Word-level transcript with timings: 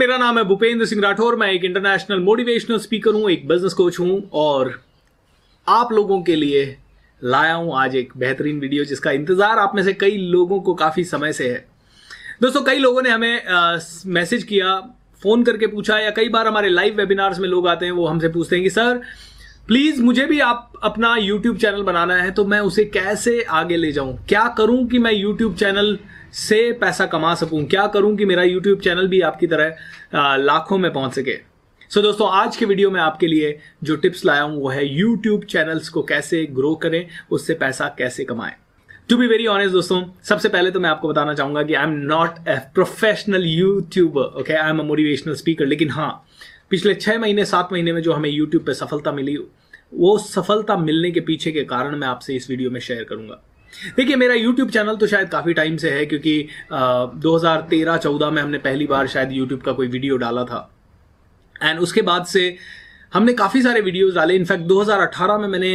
मेरा 0.00 0.16
नाम 0.16 0.38
है 0.38 0.42
भूपेंद्र 0.44 0.84
सिंह 0.86 1.02
राठौर, 1.02 1.34
मैं 1.36 1.50
एक 1.52 1.64
इंटरनेशनल 1.64 2.20
मोटिवेशनल 2.20 2.78
स्पीकर 2.78 3.14
हूँ, 3.14 3.30
एक 3.30 3.46
बिज़नेस 3.48 3.72
कोच 3.74 3.98
हूँ, 4.00 4.22
और 4.34 4.72
आप 5.66 5.92
लोगों 5.92 6.20
के 6.22 6.36
लिए 6.36 6.62
लाया 7.22 7.54
हूँ 7.54 7.74
आज 7.78 7.96
एक 7.96 8.12
बेहतरीन 8.16 8.60
वीडियो 8.60 8.84
जिसका 8.84 9.10
इंतज़ार 9.12 9.58
आप 9.58 9.72
में 9.74 9.82
से 9.82 9.92
कई 9.94 10.16
लोगों 10.28 10.60
को 10.60 10.74
काफ़ी 10.74 11.04
समय 11.04 11.32
से 11.32 11.48
है। 11.48 11.64
दोस्तों, 12.42 12.62
कई 12.62 12.78
लोगों 12.78 13.02
ने 13.02 13.10
हमें 13.10 13.42
मैसेज 14.08 14.44
किया 14.44 14.74
फ़ोन 15.22 15.42
करके 15.44 15.66
पूछा, 15.66 15.98
या 15.98 16.10
कई 16.10 16.28
बार 16.28 16.46
हमारे 16.46 16.68
लाइव 16.68 16.96
वेबिनार्स 16.96 17.38
में 17.38 17.48
लोग 17.48 17.68
आते 17.68 17.86
हैं, 17.86 17.92
वो 17.92 18.06
हमसे 18.06 18.28
पूछते 18.28 18.56
हैं 18.56 18.62
कि, 18.64 18.70
सर 18.70 19.00
प्लीज़ 19.66 20.02
मुझे 20.02 20.24
भी 20.26 20.40
आप 20.40 20.72
अपना 20.82 21.14
यूट्यूब 21.16 21.56
चैनल 21.58 21.82
बनाना 21.82 22.14
है 22.16 22.30
तो 22.30 22.44
मैं 22.44 22.60
उसे 22.62 22.84
कैसे 22.86 23.40
आगे 23.52 23.76
ले 23.76 23.92
जाऊँ? 23.92 24.18
क्या 24.28 24.46
करूँ 24.58 24.86
कि 24.88 24.98
मैं 24.98 25.12
यूट्यूब 25.12 25.54
चैनल 25.56 25.98
से 26.32 26.72
पैसा 26.80 27.06
कमा 27.06 27.34
सकूँ? 27.34 27.64
क्या 27.64 27.86
करूँ 27.86 28.16
कि 28.16 28.24
मेरा 28.24 28.42
यूट्यूब 28.42 28.80
चैनल 28.80 29.08
भी 29.08 29.20
आपकी 29.20 29.46
तरह 29.46 30.36
लाखों 30.36 30.78
में 30.78 30.92
पहुँच 30.92 31.14
सके? 31.14 31.34
सो 31.90 31.98
so, 31.98 32.02
दोस्तों 32.02 32.30
आज 32.30 32.56
के 32.56 32.66
वीडियो 32.66 32.90
में 32.90 33.00
आपके 33.00 33.26
लिए 33.26 33.58
जो 33.84 33.96
टिप्स 33.96 34.24
लाया 34.26 34.42
हूँ 34.42 34.60
वो 34.60 34.68
है 34.68 34.86
यूट्यूब 34.86 35.44
चैनल्स 35.44 35.88
को 35.88 36.02
कैसे 36.02 36.44
ग्रो 36.52 36.74
करें 36.82 37.06
उससे 37.30 37.54
पैसा 37.54 37.88
कैसे 37.98 38.24
कमाएँ? 38.24 38.52
टू 39.08 39.16
बी 39.16 39.26
वेरी 39.26 39.46
ऑनेस्ट 39.46 39.72
दोस्तों 39.72 40.02
सबसे 40.24 40.48
पहले 40.48 40.70
तो 40.70 40.80
मैं 40.80 40.90
आपको 40.90 41.08
बताना 41.08 41.34
चाहूँगा 41.34 41.62
कि 41.62 41.74
I 41.74 41.84
am 41.84 41.96
not 42.06 42.48
a 42.48 42.58
professional 42.74 43.46
YouTuber 43.46 44.40
okay 44.40 44.52
I 44.52 44.70
am 44.70 44.78
a 44.78 44.82
motivational 44.82 45.34
speaker 45.34 45.66
लेकिन 45.66 45.90
हाँ 45.90 46.10
पिछले 46.70 46.94
छह 46.94 47.18
महीने 47.18 47.44
सात 47.44 47.72
महीने 47.72 47.92
में 47.92 48.00
जो 48.02 48.12
हमें 48.12 48.30
यूट्यूब 48.30 48.64
पर 48.66 48.72
सफलता 48.72 49.12
मिली 49.12 49.36
वो 49.92 50.16
सफलता 50.18 50.76
मिलने 50.76 51.10
के 51.10 51.20
पीछे 51.20 51.52
के 51.52 51.64
कारण 51.64 51.96
मैं 51.96 52.08
आपसे 52.08 52.34
इस 52.36 52.50
वीडियो 52.50 52.70
में 52.70 52.80
शेयर 52.80 53.04
करूँगा। 53.04 53.42
देखिए, 53.96 54.16
मेरा 54.16 54.34
यूट्यूब 54.34 54.70
चैनल 54.70 54.96
तो 54.96 55.06
शायद 55.06 55.28
काफ़ी 55.28 55.52
टाइम 55.54 55.76
से 55.76 55.90
है, 55.90 56.04
क्योंकि 56.06 56.48
दो 56.72 57.36
हज़ार 57.36 58.30
में 58.30 58.42
हमने 58.42 58.58
पहली 58.60 58.86
बार 58.86 59.06
शायद 59.08 59.32
यूट्यूब 59.32 59.60
का 59.60 59.72
कोई 59.72 59.86
वीडियो 59.88 60.16
डाला 60.18 60.44
था। 60.44 60.70
एंड 61.56 61.80
उसके 61.80 62.02
बाद 62.02 62.24
से 62.26 62.56
हमने 63.12 63.32
काफ़ी 63.34 63.62
सारे 63.62 63.80
वीडियोस 63.80 64.14
डाले। 64.14 64.34
इनफैक्ट 64.36 64.64
2018 64.64 65.38
में 65.38 65.48
मैंने 65.48 65.72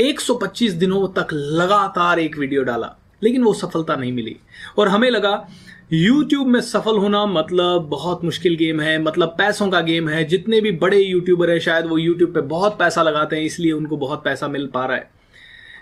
125 0.00 0.72
दिनों 0.74 1.06
तक 1.14 1.28
लगातार 1.32 2.18
एक 2.18 2.38
वीडियो 2.38 2.62
डाला, 2.64 2.94
लेकिन 3.22 3.42
वो 3.42 3.52
सफलता 3.54 3.96
नहीं 3.96 4.12
मिली। 4.12 4.36
और 4.78 4.88
हमें 4.88 5.10
लगा 5.10 5.48
यूट्यूब 5.92 6.46
में 6.46 6.60
सफल 6.62 6.98
होना 6.98 7.24
मतलब 7.26 7.88
बहुत 7.90 8.24
मुश्किल 8.24 8.56
गेम 8.56 8.80
है 8.80 8.98
मतलब 9.02 9.34
पैसों 9.38 9.68
का 9.70 9.80
गेम 9.82 10.08
है। 10.08 10.24
जितने 10.24 10.60
भी 10.60 10.72
बड़े 10.74 10.98
यूट्यूबर 10.98 11.50
हैं, 11.50 11.58
शायद 11.60 11.86
वो 11.86 11.98
यूट्यूब 11.98 12.34
पे 12.34 12.40
बहुत 12.48 12.78
पैसा 12.78 13.02
लगाते 13.02 13.36
हैं, 13.36 13.44
इसलिए 13.44 13.72
उनको 13.72 13.96
बहुत 13.98 14.24
पैसा 14.24 14.48
मिल 14.48 14.66
पा 14.74 14.84
रहा 14.86 14.96
है। 14.96 15.10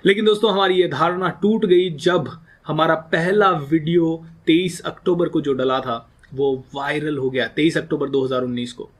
लेकिन 0.07 0.25
दोस्तों, 0.25 0.53
हमारी 0.53 0.75
ये 0.75 0.89
धारणा 0.89 1.29
टूट 1.29 1.67
गई 1.67 1.91
जब 1.91 2.31
हमारा 2.67 2.95
पहला 2.95 3.51
वीडियो 3.51 4.25
23 4.47 4.81
अक्टूबर 4.81 5.29
को 5.29 5.41
जो 5.41 5.53
डला 5.53 5.81
था, 5.81 6.11
वो 6.35 6.65
वायरल 6.75 7.19
हो 7.19 7.31
गया 7.31 7.55
23 7.55 7.77
अक्टूबर 7.77 8.09
2019 8.09 8.73
को। 8.73 8.91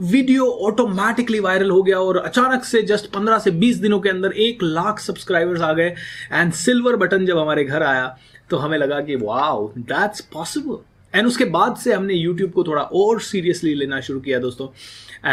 वीडियो 0.00 0.46
ऑटोमेटिकली 0.46 1.40
वायरल 1.40 1.70
हो 1.70 1.82
गया 1.82 1.98
और 1.98 2.16
अचानक 2.16 2.64
से 2.64 2.82
जस्ट 2.82 3.10
15 3.10 3.38
से 3.38 3.50
20 3.50 3.76
दिनों 3.76 4.00
के 4.00 4.08
अंदर 4.08 4.32
एक 4.32 4.62
लाख 4.62 4.98
सब्सक्राइबर्स 4.98 5.60
आ 5.60 5.72
गए 5.72 5.94
एंड 6.32 6.52
सिल्वर 6.52 6.96
बटन 6.96 7.26
जब 7.26 7.38
हमारे 7.38 7.64
घर 7.64 7.82
आया 7.82 8.18
तो 8.50 8.56
हमें 8.56 8.78
लगा 8.78 9.00
कि, 9.00 9.16
वाओ 9.16 9.72
दैट्स 9.78 10.20
पॉसिबल 10.20 10.78
एंड 11.18 11.26
उसके 11.26 11.44
बाद 11.44 11.76
से 11.76 11.92
हमने 11.92 12.14
यूट्यूब 12.14 12.50
को 12.50 12.64
थोड़ा 12.64 12.82
और 12.82 13.20
सीरियसली 13.20 13.74
लेना 13.74 14.00
शुरू 14.00 14.20
किया 14.20 14.38
दोस्तों। 14.38 14.68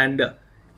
एंड 0.02 0.26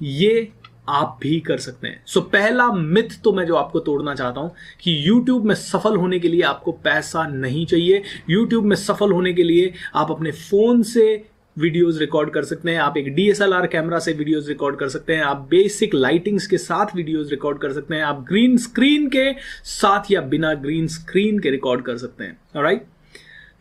ये 0.03 0.53
आप 0.89 1.19
भी 1.23 1.41
कर 1.41 1.59
सकते 1.59 1.89
हैं। 1.89 2.03
सो 2.07 2.21
so, 2.21 2.27
पहला 2.27 2.73
मिथ 2.73 3.23
तो 3.25 3.33
मैं 3.33 3.47
जो 3.47 3.55
आपको 3.55 3.81
तोड़ना 3.81 4.15
चाहता 4.15 4.41
हूँ 4.41 4.55
कि 4.81 5.05
YouTube 5.09 5.45
में 5.45 5.55
सफल 5.55 5.97
होने 5.97 6.19
के 6.19 6.29
लिए 6.29 6.43
आपको 6.43 6.73
पैसा 6.73 7.27
नहीं 7.27 7.67
चाहिए। 7.67 8.03
YouTube 8.31 8.65
में 8.65 8.77
सफल 8.77 9.13
होने 9.13 9.33
के 9.33 9.43
लिए 9.43 9.73
आप 9.95 10.11
अपने 10.11 10.31
फ़ोन 10.31 10.83
से 10.83 11.25
वीडियोस 11.59 11.99
रिकॉर्ड 11.99 12.31
कर 12.31 12.45
सकते 12.45 12.71
हैं। 12.71 12.79
आप 12.79 12.97
एक 12.97 13.15
डीएसएलआर 13.15 13.67
कैमरा 13.67 13.99
से 13.99 14.13
वीडियोस 14.13 14.49
रिकॉर्ड 14.49 14.77
कर 14.77 14.89
सकते 14.89 15.15
हैं। 15.15 15.23
आप 15.23 15.47
बेसिक 15.51 15.95
लाइटिंग्स 15.95 16.47
के 16.47 16.59
साथ 16.59 16.97
वीडियोस 16.97 17.31
रिकॉर्ड 17.31 17.59
कर 17.59 17.73
सकते 17.73 17.95
हैं। 17.95 18.03
आप 18.03 18.25
ग्रीन 18.29 18.57
स्क्रीन 18.57 19.09
के 19.09 19.33
साथ 19.65 20.11
या 20.11 20.21
बिना 20.21 20.55
ग्रीन 20.55 20.87
स्क्रीन 20.87 21.39
के 21.39 21.51
रिकॉर्ड 21.51 21.83
कर 21.83 21.97
सकते 21.97 22.25
हैं। 22.25 22.63
राइट 22.63 22.87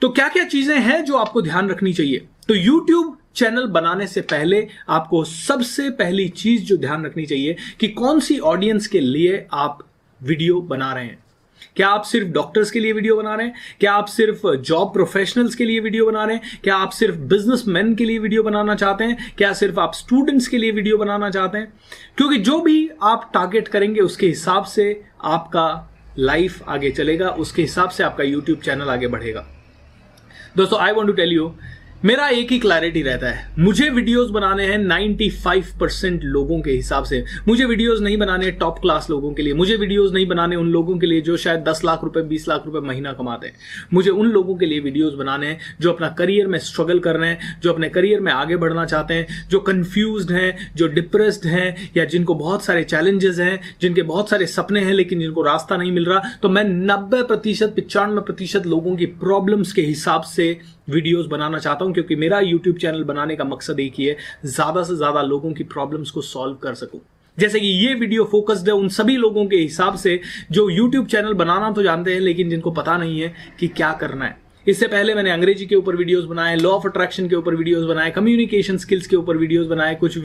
तो 0.02 0.10
क्या 0.10 0.28
क्या 0.28 0.44
चीज़ें 0.44 0.80
हैं 0.80 1.06
जो 1.06 1.16
आपको 1.16 1.42
ध्यान 1.42 1.70
रखनी 1.70 1.94
चाहिए? 1.94 2.28
तो 2.48 2.56
YouTube 2.56 3.19
चैनल 3.36 3.66
बनाने 3.66 4.08
से 4.08 4.22
पहले 4.22 4.68
आपको 4.90 5.24
सबसे 5.24 5.90
पहली 5.90 6.30
चीज़ 6.30 6.64
जो 6.64 6.78
ध्यान 6.78 7.06
रखनी 7.06 7.26
चाहिए 7.26 7.56
कि 7.80 7.88
कौन 7.88 8.20
सी 8.20 8.40
ऑडियंस 8.40 8.88
के 8.88 9.00
लिए 9.00 9.48
आप 9.54 9.80
वीडियो 10.24 10.62
बना 10.62 10.94
रहे 10.94 11.06
हैं। 11.06 11.20
क्या 11.76 11.90
आप 11.90 12.04
सिर्फ़ 12.04 12.28
डॉक्टर्स 12.28 12.72
के 12.72 12.80
लिए 12.80 12.94
वीडियो 12.94 13.16
बना 13.16 13.36
रहे 13.36 13.48
हैं? 13.48 13.56
क्या 13.80 13.94
आप 13.94 14.06
सिर्फ़ 14.06 14.56
जॉब 14.56 14.94
प्रोफेशनल्स 14.94 15.56
के 15.56 15.66
लिए 15.66 15.80
वीडियो 15.80 16.06
बना 16.06 16.24
रहे 16.24 16.36
हैं? 16.36 16.60
क्या 16.64 16.76
आप 16.76 16.90
सिर्फ़ 16.90 17.16
बिजनेसमैन 17.16 17.96
के 17.96 18.06
लिए 18.06 18.20
वीडियो 18.20 18.44
बनाना 18.44 18.76
चाहते 18.76 19.04
हैं? 19.04 19.34
क्या 19.38 19.54
सिर्फ़ 19.54 19.80
आप 19.80 19.94
स्टूडेंट्स 19.94 20.48
के 20.48 20.58
लिए 20.58 20.72
वीडियो 20.72 20.98
बनाना 20.98 21.30
चाहते 21.30 21.58
हैं? 21.58 21.74
क्योंकि 22.18 22.38
जो 22.38 22.60
भी 22.60 22.90
आप 23.04 23.32
टारगेट 23.34 23.68
करेंगे, 23.68 24.02
उसके 24.02 24.28
हिसाब 24.28 24.64
से 24.64 25.04
आपका 25.24 25.96
लाइफ 26.20 26.64
आगे 26.68 26.92
चलेगा, 26.92 27.30
उसके 27.30 27.62
हिसाब 27.62 27.90
से 27.90 28.04
आपका 28.04 28.24
यूट्यूब 28.24 28.60
चैनल 28.60 28.90
आगे 28.90 29.08
बढ़ेगा। 29.08 29.48
दोस्तों 30.58 30.80
I 30.80 30.92
want 30.92 31.08
to 31.08 31.14
tell 31.14 31.34
you 31.34 31.56
मेरा 32.06 32.28
एक 32.28 32.52
ही 32.52 32.60
क्लैरिटी 32.60 33.02
रहता 33.02 33.28
है। 33.28 33.52
मुझे 33.60 33.90
वीडियोस 33.90 34.30
बनाने 34.30 34.66
हैं 34.66 34.78
95 34.78 35.80
परसेंट 35.80 36.24
लोगों 36.24 36.62
के 36.62 36.72
हिसाब 36.72 37.04
से। 37.04 37.26
मुझे 37.48 37.66
वीडियोस 37.66 38.02
नहीं 38.02 38.18
बनाने 38.18 38.52
टॉप 38.52 38.80
क्लास 38.82 39.10
लोगों 39.10 39.34
के 39.34 39.42
लिए। 39.42 39.54
मुझे 39.54 39.76
वीडियोस 39.76 40.14
नहीं 40.14 40.28
बनाने 40.28 40.56
उन 40.56 40.70
लोगों 40.70 40.98
के 40.98 41.08
लिए 41.08 41.22
जो 41.22 41.38
शायद 41.38 41.60
10 41.60 41.82
लाख 41.86 42.04
रुपए 42.04 42.22
20 42.22 42.48
लाख 42.48 42.64
रुपए 42.66 42.88
महीना 42.88 43.14
कमाते 43.14 43.48
हैं। 43.48 43.54
मुझे 43.94 44.12
उन 44.12 44.28
लोगों 44.28 44.56
के 44.56 44.66
लिए 44.66 44.80
वीडियोस 44.80 45.14
बनाने 45.14 45.48
हैं 45.48 45.60
जो 45.82 45.94
अपना 45.94 46.10
करियर 46.10 46.48
में 46.48 46.60
स्ट्रगल 46.60 47.00
कर 47.00 47.16
रहे 47.16 47.30
हैं, 47.30 47.60
जो 47.62 47.74
अपने 47.74 47.90
करियर 47.90 48.20
में 48.20 48.31
आगे 48.31 48.58
बढ़ना 48.58 48.86
चाहते 48.86 49.14
हैं, 49.14 49.50
जो 49.50 49.60
कन्फ्यूज़ 49.60 50.34
हैं, 50.34 50.74
जो 50.76 50.88
डिप्रेस्ड 50.88 51.46
हैं, 51.46 51.92
या 51.98 52.06
जिनको 52.06 52.36
बहुत 52.36 52.66
सारे 52.66 52.84
चैलेंजेस 52.84 53.40
हैं, 53.40 53.60
जिनके 53.81 54.02
बहुत 54.02 54.30
सारे 54.30 54.46
सपने 54.46 54.80
हैं, 54.80 54.94
लेकिन 54.94 55.20
जिनको 55.20 55.42
रास्ता 55.42 55.78
नहीं 55.78 55.92
मिल 55.92 56.06
रहा। 56.06 56.22
तो 56.42 56.50
मैं 56.50 56.64
नब्बे 56.64 57.24
प्रतिशत 57.24 58.68
लोगों 58.68 58.96
की 58.96 59.06
प्रॉब्लम्स 59.06 59.74
के 59.74 59.81
हिसाब 59.81 60.22
से 60.22 60.60
वीडियोस 60.90 61.26
बनाना 61.28 61.60
चाहता 61.60 61.86
हूँ 61.86 61.94
क्योंकि 61.94 62.16
मेरा 62.18 62.40
यूट्यूब 62.42 62.78
चैनल 62.78 63.04
बनाने 63.06 63.36
का 63.36 63.44
मकसद 63.46 63.80
एक 63.80 63.94
ही 63.98 64.06
है 64.06 64.18
ज़्यादा 64.46 64.84
से 64.84 64.96
ज़्यादा 64.96 65.22
लोगों 65.24 65.54
की 65.54 65.64
प्रॉब्लम्स 65.66 66.12
को 66.12 66.22
सॉल्व 66.24 66.56
कर 66.58 66.74
सकूँ। 66.76 67.02
जैसे 67.38 67.60
कि 67.60 67.68
ये 67.68 67.94
वीडियो 67.96 68.24
फोकस्ड 68.26 68.68
है 68.68 68.74
उन 68.76 68.88
सभी 68.90 69.16
लोगों 69.18 69.46
के 69.48 69.58
हिसाब 69.58 69.96
से 69.98 70.20
जो 70.52 70.70
यूट्यूब 70.70 71.08
चैनल 71.08 71.34
बनाना 71.36 71.72
तो 71.72 71.84
जानते 71.84 72.14
हैं 72.14 72.20
लेकिन 72.22 72.50
जिनको 72.50 72.72
पता 72.74 72.98
नहीं 72.98 73.20
है 73.22 73.34
कि 73.60 73.68
क्या 73.70 73.92
करना 74.02 74.26
है। 74.26 74.38
इससे 74.68 74.88
पहले 74.88 75.14
मैंने 75.16 75.32
अंग्रेज़ी 75.32 75.66
के 75.66 75.76
ऊपर 75.76 75.96
वीडियोस 75.96 76.26
बनाए 76.26 76.56
लॉ 76.56 76.72
ऑफ़ 76.72 76.88
अट्रैक्शन 76.88 77.28
के 77.30 77.36
ऊपर 77.36 77.56
वीडियोस 77.56 77.86
बनाए 77.86 78.12
कम्युनिकेशन 78.12 78.78
स्किल्स 78.78 79.08
के 79.08 79.16
ऊपर 79.16 79.38
वीडियोस 79.38 79.68
बनाए 79.68 79.96
कुछ 79.96 80.18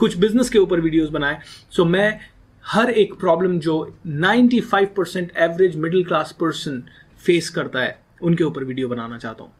कुछ 0.00 0.16
बिज़नेस 0.18 0.50
के 0.50 0.58
ऊपर 0.58 0.80
वीडियोस 0.80 1.08
बनाए। 1.10 1.38
सो 1.70 1.82
so, 1.82 1.88
मैं 1.88 2.20
हर 2.64 2.90
एक 2.92 3.14
प्रॉब्लम 3.14 3.58
जो 3.60 3.80
95 4.20 4.86
percent 4.96 5.32
average 5.38 5.76
middle 5.76 6.04
class 6.04 6.36
person 6.40 6.82
face 7.24 7.48
करता 7.50 7.80
है 7.80 7.98
उनके 8.22 8.44
ऊपर 8.44 8.64
वीडियो 8.64 8.88
बनाना 8.88 9.18
चाहता 9.18 9.44
हूँ। 9.44 9.52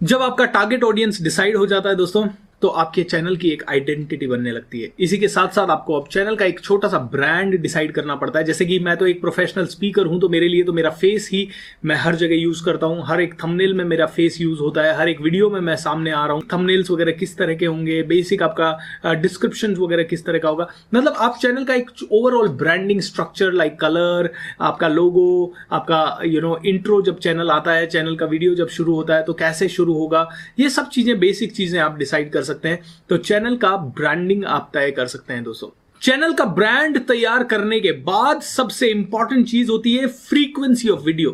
जब 0.00 0.22
आपका 0.22 0.44
टारगेट 0.46 0.84
ऑडियंस 0.84 1.22
डिसाइड 1.22 1.56
हो 1.56 1.66
जाता 1.66 1.88
है 1.88 1.96
दोस्तों 1.96 2.26
तो 2.66 2.70
आपके 2.72 3.02
चैनल 3.04 3.36
की 3.36 3.50
एक 3.50 3.62
आइडेंटिटी 3.70 4.26
बनने 4.26 4.52
लगती 4.52 4.80
है। 4.80 4.88
इसी 5.00 5.18
के 5.18 5.28
साथ 5.28 5.48
साथ 5.54 5.68
आपको 5.70 5.94
अब 5.94 6.06
चैनल 6.12 6.36
का 6.36 6.44
एक 6.44 6.60
छोटा 6.60 6.88
सा 6.88 6.98
ब्रांड 7.10 7.54
डिसाइड 7.62 7.92
करना 7.94 8.14
पड़ता 8.16 8.38
है। 8.38 8.44
जैसे 8.44 8.64
कि 8.66 8.78
मैं 8.78 8.96
तो 8.96 9.06
एक 9.06 9.20
प्रोफेशनल 9.20 9.66
स्पीकर 9.66 10.06
हूँ 10.06 10.18
तो 10.20 10.28
मेरे 10.28 10.48
लिए 10.48 10.62
तो 10.62 10.72
मेरा 10.72 10.90
फेस 10.92 11.28
ही 11.32 11.46
मैं 11.84 11.96
हर 11.96 12.14
जगह 12.16 12.34
यूज़ 12.36 12.64
करता 12.64 12.86
हूँ। 12.86 13.04
हर 13.06 13.20
एक 13.20 13.34
थंबनेल 13.42 13.74
में 13.74 13.84
मेरा 13.84 14.06
फेस 14.06 14.40
यूज़ 14.40 14.60
होता 14.60 14.82
है। 14.82 14.96
हर 14.98 15.08
एक 15.08 15.20
वीडियो 15.20 15.50
में 15.50 15.60
मैं 15.60 15.76
सामने 15.76 16.10
आ 16.12 16.24
रहा 16.24 16.34
हूँ। 16.34 16.42
थंबनेल्स 16.52 16.90
वगैरह 16.90 17.12
किस 17.12 17.36
तरह 17.38 17.54
के 17.54 17.66
होंगे? 17.66 18.02
बेसिक 18.04 18.42
आपका 18.42 19.12
डिस्क्रिप्शन 19.16 19.74
वगैरह 19.76 20.02
किस 20.04 20.24
तरह 20.26 20.38
का 20.38 20.48
होगा? 20.48 20.66
मतलब 20.94 21.14
आप 21.18 21.38
चैनल 21.42 21.64
का 21.64 21.74
एक 21.74 21.90
overall 22.12 22.48
branding 22.56 23.00
structure 23.02 23.52
like 23.52 23.78
colour 23.80 24.30
आपका 24.62 24.88
लोगो 24.88 25.54
आपका 25.72 26.02
यू 26.24 26.40
नो 26.40 26.58
इंट्रो 26.66 27.00
जब 27.02 27.18
चैनल 27.18 27.50
आता 27.50 27.72
है 27.72 27.86
चैनल 27.88 28.16
का 28.16 28.26
वीडियो 28.26 28.54
जब 28.54 28.68
शुरू 28.70 28.94
होता 28.94 29.14
है 29.14 29.22
तो 29.22 29.32
कैसे 29.36 29.68
शुरू 29.68 29.94
होगा? 29.94 30.28
ये 30.60 30.70
सब 30.70 30.88
चीज़ें 30.88 31.18
बेसिक 31.20 31.54
चीज़ें 31.54 31.80
आप 31.80 31.96
डिसाइड 31.98 32.30
कर 32.32 32.42
सकते 32.42 32.54
हैं। 32.64 32.82
तो 33.08 33.16
चैनल 33.18 33.56
का 33.56 33.76
ब्रांडिंग 33.76 34.44
आप 34.46 34.70
तय 34.74 34.90
कर 34.90 35.06
सकते 35.06 35.34
हैं 35.34 35.42
दोस्तों। 35.44 35.68
चैनल 36.02 36.32
का 36.32 36.44
ब्रांड 36.46 36.98
तैयार 37.06 37.42
करने 37.44 37.78
के 37.80 37.92
बाद 38.04 38.40
सबसे 38.42 38.88
इंपॉर्टेंट 38.88 39.46
चीज़ 39.48 39.70
होती 39.70 39.94
है 39.94 40.06
फ्रीक्वेंसी 40.06 40.88
ऑफ़ 40.88 41.00
वीडियो 41.00 41.30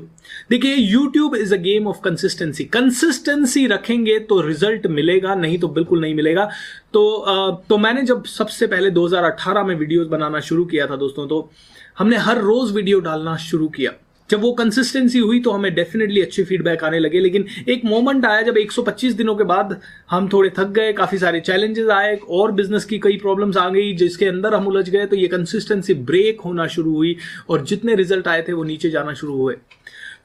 देखिए 0.50 0.74
YouTube 0.74 1.34
is 1.36 1.54
a 1.54 1.56
game 1.58 1.86
of 1.86 2.00
consistency 2.04 2.64
consistency 2.66 3.66
रखेंगे 3.66 4.18
तो 4.20 4.40
रिज़ल्ट 4.40 4.86
मिलेगा, 4.86 5.34
नहीं 5.34 5.58
तो 5.58 5.68
बिल्कुल 5.68 6.00
नहीं 6.00 6.14
मिलेगा। 6.14 6.44
तो 6.92 7.62
तो 7.68 7.78
मैंने 7.78 8.02
जब 8.02 8.24
सबसे 8.26 8.66
पहले 8.66 8.90
2018 8.90 9.64
में 9.64 9.74
वीडियोस 9.74 10.06
बनाना 10.08 10.40
शुरू 10.40 10.64
किया 10.64 10.86
था 10.86 10.96
दोस्तों 10.96 11.26
तो 11.28 11.50
हमने 11.98 12.16
हर 12.18 12.38
रोज 12.40 12.72
वीडियो 12.72 13.00
डालना 13.00 13.36
शुरू 13.40 13.68
किया। 13.68 13.92
जब 14.32 14.40
वो 14.40 14.52
कंसिस्टेंसी 14.52 15.18
हुई 15.18 15.40
तो 15.40 15.50
हमें 15.50 15.74
डेफिनेटली 15.74 16.20
अच्छे 16.22 16.44
फीडबैक 16.44 16.84
आने 16.84 16.98
लगे, 16.98 17.20
लेकिन 17.20 17.44
एक 17.68 17.84
मोमेंट 17.84 18.26
आया 18.26 18.42
जब 18.42 18.56
125 18.58 19.14
दिनों 19.14 19.34
के 19.36 19.44
बाद 19.44 19.80
हम 20.10 20.28
थोड़े 20.28 20.50
थक 20.50 20.68
गए, 20.70 20.92
काफ़ी 20.92 21.18
सारे 21.18 21.40
चैलेंजेस 21.40 21.88
आए, 21.88 22.16
और 22.16 22.52
बिज़नेस 22.52 22.84
की 22.84 22.98
कई 22.98 23.16
प्रॉब्लम्स 23.16 23.56
आ 23.56 23.68
गई, 23.68 23.92
जिसके 23.94 24.26
अंदर 24.26 24.54
हम 24.54 24.66
उलझ 24.66 24.88
गए 24.90 25.06
तो 25.06 25.16
ये 25.16 25.28
कंसिस्टेंसी 25.28 25.94
ब्रेक 25.94 26.40
होना 26.40 26.66
शुरू 26.66 26.94
हुई, 26.94 27.16
और 27.50 27.64
जितने 27.64 27.94
रिज़ल्ट 27.94 28.28
आए 28.28 28.42
थे 28.42 28.52
वो 28.52 28.64
नीचे 28.64 28.90
जाना 28.90 29.14
शुरू 29.14 29.36
हुए। 29.36 29.56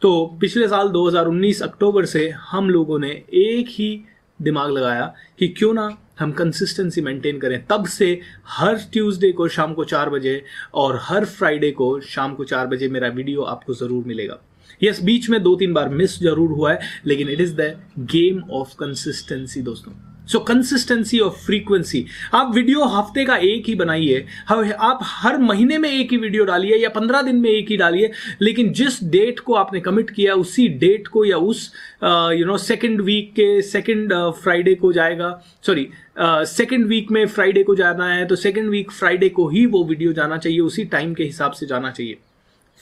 तो 0.02 0.38
पिछले 0.42 0.68
साल 0.68 0.90
2019 0.90 1.62
अक्टूबर 1.62 2.06
से 2.06 2.28
हम 2.52 2.70
लोगों 2.70 3.00
ने 3.00 3.10
एक 3.34 3.68
ही 3.70 3.90
दिमाग 4.40 4.72
लगाया 4.72 5.14
कि 5.40 5.48
क्यों 5.48 5.74
ना 5.74 5.90
हम 6.20 6.32
कंसिस्टेंसी 6.32 7.02
मेंटेन 7.02 7.40
करें। 7.40 7.64
तब 7.66 7.86
से 7.86 8.10
हर 8.48 8.78
ट्यूसडे 8.94 9.32
को 9.32 9.48
शाम 9.48 9.74
को 9.74 9.84
चार 9.86 10.10
बजे 10.10 10.42
और 10.74 11.00
हर 11.04 11.26
फ्राइडे 11.26 11.72
को 11.72 12.00
शाम 12.00 12.34
को 12.36 12.44
चार 12.44 12.68
बजे 12.68 12.88
मेरा 12.88 13.08
वीडियो 13.08 13.42
आपको 13.44 13.74
ज़रूर 13.74 14.04
मिलेगा। 14.06 14.40
यस 14.84 14.96
yes, 14.96 15.06
बीच 15.06 15.30
में 15.30 15.42
दो 15.44 15.56
तीन 15.56 15.74
बार 15.74 15.90
मिस 15.90 16.20
ज़रूर 16.20 16.52
हुआ 16.52 16.72
है 16.74 16.80
लेकिन 17.06 17.30
it 17.30 17.42
is 17.42 17.56
the 17.56 17.76
game 18.12 18.44
of 18.52 18.76
consistency 18.76 19.62
दोस्तों। 19.62 19.92
सो 20.28 20.40
कंसिस्टेंसी 20.42 21.20
ऑफ़ 21.20 21.36
फ्रीक्वेंसी 21.46 22.06
आप 22.36 22.54
वीडियो 22.56 22.86
हफ़्ते 22.86 23.26
का 23.26 23.36
एक 23.38 23.68
ही 23.68 23.76
बनाइए। 23.76 24.26
आप 24.50 25.00
हर 25.04 25.38
महीने 25.40 25.78
में 25.78 25.90
एक 25.90 26.12
ही 26.12 26.18
वीडियो 26.18 26.46
डालिए 26.46 26.78
या 26.78 26.90
पंद्रह 26.90 27.22
दिन 27.22 27.36
में 27.36 27.50
एक 27.50 27.70
ही 27.70 27.78
डालिए, 27.78 28.12
लेकिन 28.42 28.72
जिस 28.74 29.04
डेट 29.06 29.40
को 29.40 29.54
आपने 29.56 29.80
कमिट 29.80 30.10
किया, 30.10 30.34
उसी 30.36 30.68
डेट 30.70 31.08
को 31.08 31.26
या 31.26 31.38
उस 31.38 31.72
यू 32.04 32.46
नो 32.46 32.58
सेकेंड 32.60 33.02
वीक 33.02 33.32
के 33.32 33.62
सेकेंड 33.64 34.14
फ्राइडे 34.44 34.76
को 34.76 34.94
जाएगा। 34.94 35.32
सॉरी 35.66 35.88
सेकेंड 36.20 36.86
वीक 36.88 37.12
में 37.12 37.26
फ्राइडे 37.28 37.64
को 37.64 37.76
जाना 37.76 38.10
है 38.10 38.26
तो 38.26 38.36
सेकेंड 38.38 38.70
वीक 38.70 38.92
फ्राइडे 38.92 39.30
को 39.30 39.48
ही 39.50 39.66
वो 39.66 39.84
वीडियो 39.86 40.14
जाना 40.14 40.38
चाहिए, 40.38 40.60
उसी 40.60 40.86
टाइम 40.86 41.14
के 41.14 41.24
हिसाब 41.24 41.52
से 41.52 41.66
जाना 41.66 41.92
चाहिए। 41.92 42.18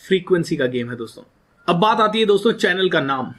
फ्रीक्वेंसी 0.03 0.55
का 0.57 0.65
गेम 0.67 0.89
है 0.89 0.95
दोस्तों। 0.97 1.23
अब 1.67 1.79
बात 1.79 1.99
आती 2.01 2.19
है 2.19 2.25
दोस्तों 2.25 2.51
चैनल 2.53 2.89
का 2.89 3.01
नाम। 3.01 3.33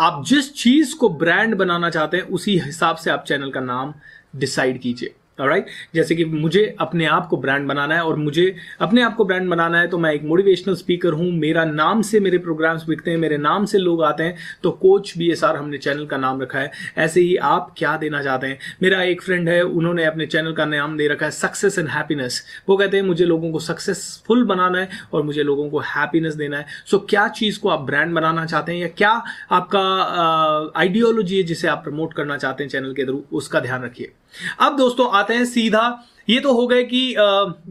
आप 0.00 0.24
जिस 0.26 0.54
चीज़ 0.54 0.96
को 0.96 1.08
ब्रांड 1.08 1.54
बनाना 1.54 1.90
चाहते 1.90 2.16
हैं, 2.16 2.24
उसी 2.24 2.58
हिसाब 2.58 2.96
से 2.96 3.10
आप 3.10 3.24
चैनल 3.24 3.50
का 3.50 3.60
नाम 3.60 3.94
डिसाइड 4.36 4.80
कीजिए। 4.80 5.14
राइट 5.48 5.66
जैसे 5.94 6.14
कि 6.14 6.24
मुझे 6.24 6.64
अपने 6.80 7.06
आप 7.06 7.26
को 7.26 7.36
ब्रांड 7.36 7.66
बनाना 7.68 7.94
है 7.94 8.02
और 8.02 8.16
मुझे 8.16 8.54
अपने 8.80 9.02
आप 9.02 9.14
को 9.16 9.24
ब्रांड 9.24 9.48
बनाना 9.50 9.80
है 9.80 9.86
तो 9.88 9.98
मैं 9.98 10.12
एक 10.12 10.24
मोटिवेशनल 10.24 10.74
स्पीकर 10.74 11.12
हूँ। 11.12 11.30
मेरा 11.32 11.64
नाम 11.64 12.02
से 12.02 12.20
मेरे 12.20 12.38
प्रोग्राम्स 12.38 12.86
बिकते 12.88 13.10
हैं 13.10 13.18
मेरे 13.18 13.36
नाम 13.38 13.64
से 13.64 13.78
लोग 13.78 14.02
आते 14.04 14.24
हैं 14.24 14.36
तो 14.62 14.70
कोच 14.82 15.12
बी 15.18 15.30
एस 15.30 15.44
आर 15.44 15.56
हमने 15.56 15.78
चैनल 15.78 16.06
का 16.06 16.16
नाम 16.16 16.40
रखा 16.42 16.58
है। 16.58 16.70
ऐसे 16.98 17.20
ही 17.20 17.36
आप 17.36 17.74
क्या 17.78 17.96
देना 17.96 18.22
चाहते 18.22 18.46
हैं? 18.46 18.58
मेरा 18.82 19.02
एक 19.02 19.22
फ्रेंड 19.22 19.48
है 19.48 19.60
उन्होंने 19.62 20.04
अपने 20.04 20.26
चैनल 20.26 20.52
का 20.52 20.64
नाम 20.66 20.96
दे 20.96 21.08
रखा 21.08 21.26
है 21.26 21.32
सक्सेस 21.32 21.78
एंड 21.78 21.88
हैप्पीनेस 21.88 22.42
वो 22.68 22.76
कहते 22.76 22.96
हैं 22.96 23.04
मुझे 23.04 23.24
लोगों 23.24 23.50
को 23.52 23.58
सक्सेसफुल 23.60 24.44
बनाना 24.44 24.78
है 24.78 24.88
और 25.12 25.22
मुझे 25.22 25.42
लोगों 25.42 25.68
को 25.70 25.78
हैप्पीनेस 25.86 26.34
देना 26.34 26.58
है। 26.58 26.66
सो 26.86 26.96
so, 26.96 27.02
क्या 27.10 27.26
चीज़ 27.30 27.60
को 27.60 27.68
आप 27.68 27.80
ब्रांड 27.80 28.14
बनाना 28.14 28.46
चाहते 28.46 28.72
हैं 28.72 28.80
या 28.80 28.88
क्या 28.96 29.10
आपका 29.52 30.72
आइडियोलॉजी 30.76 31.36
है 31.36 31.42
जिसे 31.42 31.68
आप 31.68 31.84
प्रमोट 31.84 32.14
करना 32.14 32.36
चाहते 32.36 32.64
हैं 32.64 32.70
चैनल 32.70 32.92
के 32.92 33.04
थ्रू 33.04 33.22
उसका 33.32 33.60
ध्यान 33.60 33.84
रखिए। 33.84 34.12
अब 34.60 34.76
दोस्तों 34.76 35.08
आते 35.10 35.29
हैं 35.34 35.44
सीधा 35.46 35.82
ये 36.28 36.40
तो 36.40 36.52
हो 36.54 36.66
गए 36.66 36.82
कि 36.84 37.14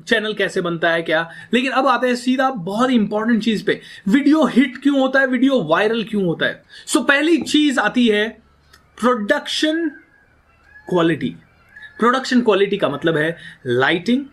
चैनल 0.07 0.33
कैसे 0.33 0.61
बनता 0.61 0.89
है 0.91 1.01
क्या? 1.01 1.29
लेकिन 1.53 1.71
अब 1.71 1.87
आते 1.87 2.07
हैं 2.07 2.15
सीधा 2.15 2.49
बहुत 2.51 2.89
इंपॉर्टेंट 2.89 3.43
चीज़ 3.43 3.63
पे। 3.65 3.79
वीडियो 4.07 4.45
हिट 4.45 4.77
क्यों 4.83 4.99
होता 4.99 5.19
है? 5.19 5.27
वीडियो 5.27 5.61
वायरल 5.63 6.03
क्यों 6.03 6.25
होता 6.25 6.45
है? 6.45 6.63
सो 6.87 6.99
so, 6.99 7.07
पहली 7.07 7.37
चीज़ 7.41 7.79
आती 7.79 8.07
है 8.07 8.27
प्रोडक्शन 8.99 9.87
क्वालिटी 10.89 11.35
प्रोडक्शन 11.99 12.41
क्वालिटी 12.41 12.77
का 12.77 12.89
मतलब 12.89 13.17
है 13.17 13.35
लाइटिंग 13.65 14.25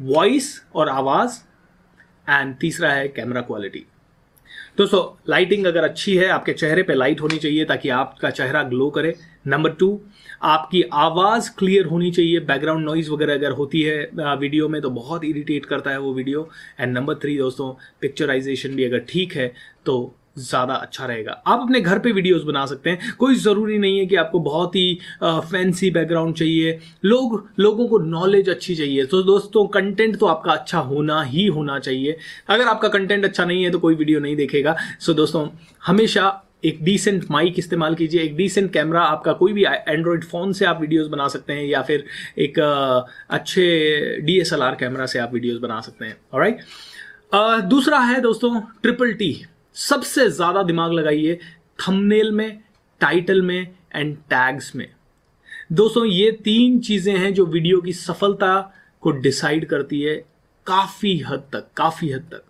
वॉइस 0.00 0.54
और 0.74 0.88
आवाज़ 0.88 1.38
एंड 2.30 2.54
तीसरा 2.56 2.90
है 2.92 3.08
कैमरा 3.08 3.40
क्वालिटी 3.40 3.86
दोस्तों 4.78 5.02
लाइटिंग 5.28 5.66
अगर 5.66 5.84
अच्छी 5.84 6.16
है 6.16 6.28
आपके 6.28 6.52
चेहरे 6.52 6.82
पे 6.82 6.94
लाइट 6.94 7.20
होनी 7.20 7.38
चाहिए 7.38 7.64
ताकि 7.64 7.88
आपका 7.88 8.30
चेहरा 8.30 8.62
ग्लो 8.62 8.90
करे। 8.90 9.14
नंबर 9.44 9.70
टू 9.72 10.00
आपकी 10.44 10.82
आवाज़ 10.94 11.50
क्लियर 11.58 11.86
होनी 11.86 12.10
चाहिए। 12.10 12.40
बैकग्राउंड 12.42 12.84
नॉइज़ 12.86 13.10
वगैरह 13.10 13.34
अगर 13.34 13.50
होती 13.52 13.82
है 13.82 14.36
वीडियो 14.36 14.68
में 14.68 14.80
तो 14.82 14.90
बहुत 14.92 15.24
इरिटेट 15.24 15.66
करता 15.66 15.90
है 15.90 16.00
वो 16.00 16.12
वीडियो 16.14 16.48
एंड 16.80 16.96
नंबर 16.96 17.14
थ्री 17.22 17.36
दोस्तों 17.38 17.72
पिक्चराइजेशन 18.00 18.74
भी 18.76 18.84
अगर 18.84 19.04
ठीक 19.08 19.32
है 19.34 19.52
तो 19.86 20.14
ज़्यादा 20.38 20.74
अच्छा 20.74 21.06
रहेगा। 21.06 21.32
आप 21.46 21.60
अपने 21.60 21.80
घर 21.80 21.98
पे 21.98 22.12
वीडियोस 22.12 22.42
बना 22.42 22.64
सकते 22.66 22.90
हैं। 22.90 23.12
कोई 23.18 23.34
ज़रूरी 23.36 23.76
नहीं 23.78 23.98
है 23.98 24.04
कि 24.06 24.16
आपको 24.16 24.38
बहुत 24.40 24.76
ही 24.76 24.98
फैंसी 25.22 25.90
बैकग्राउंड 25.90 26.34
चाहिए। 26.34 26.78
लोग, 27.04 27.48
लोगों 27.58 27.86
को 27.88 27.98
नॉलेज 27.98 28.48
अच्छी 28.48 28.74
चाहिए। 28.74 29.04
तो 29.06 29.22
दोस्तों 29.22 29.66
कंटेंट 29.68 30.16
तो 30.18 30.26
आपका 30.26 30.52
अच्छा 30.52 30.78
होना 30.80 31.20
ही 31.22 31.46
होना 31.48 31.78
चाहिए। 31.78 32.16
अगर 32.48 32.68
आपका 32.68 32.88
कंटेंट 32.88 33.24
अच्छा 33.24 33.44
नहीं 33.44 33.64
है 33.64 33.70
तो 33.70 33.78
कोई 33.78 33.94
वीडियो 33.94 34.20
नहीं 34.20 34.36
देखेगा। 34.36 34.76
सो 35.00 35.14
दोस्तों, 35.14 35.46
हमेशा 35.82 36.28
एक 36.62 36.82
डिसेंट 36.84 37.24
माइक 37.30 37.58
इस्तेमाल 37.58 37.94
कीजिए, 37.94 38.22
एक 38.22 38.36
डिसेंट 38.36 38.72
कैमरा 38.72 39.02
आपका 39.02 39.32
कोई 39.34 39.52
भी 39.52 39.64
एंड्रॉयड 39.64 40.24
फ़ोन 40.24 40.52
से 40.52 40.64
आप 40.64 40.80
वीडियोस 40.80 41.08
बना 41.08 41.28
सकते 41.28 41.52
हैं 41.52 41.64
या 41.64 41.82
फिर 41.82 42.04
एक 42.38 42.58
अच्छे 42.58 43.64
डीएसएलआर 44.22 44.74
कैमरा 44.74 45.06
से 45.06 45.18
आप 45.18 45.34
वीडियोस 45.34 45.60
बना 45.60 45.80
सकते 45.80 46.04
हैं 46.04 46.16
राइट 46.34 46.60
दूसरा 47.68 47.98
है 48.00 48.20
दोस्तों 48.20 48.60
ट्रिपल 48.82 49.12
टी 49.14 49.34
सबसे 49.76 50.28
ज़्यादा 50.30 50.62
दिमाग 50.62 50.92
लगाइए 50.92 51.38
थंबनेल 51.80 52.32
में 52.32 52.58
टाइटल 53.00 53.42
में 53.42 53.60
एंड 53.94 54.16
टैग्स 54.30 54.74
में। 54.76 54.88
दोस्तों, 55.72 56.04
ये 56.06 56.30
तीन 56.44 56.78
चीज़ें 56.80 57.16
हैं 57.16 57.32
जो 57.34 57.46
वीडियो 57.46 57.80
की 57.80 57.92
सफलता 57.92 58.54
को 59.02 59.10
डिसाइड 59.20 59.64
करती 59.68 60.00
है 60.02 60.14
काफ़ी 60.66 61.16
हद 61.20 61.44
तक, 61.52 61.66
काफ़ी 61.76 62.10
हद 62.10 62.28
तक। 62.32 62.42